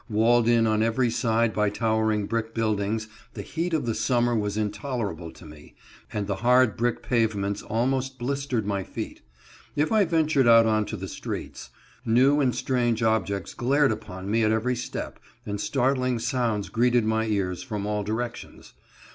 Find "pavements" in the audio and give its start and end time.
7.03-7.61